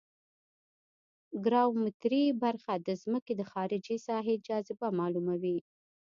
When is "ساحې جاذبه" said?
4.07-4.87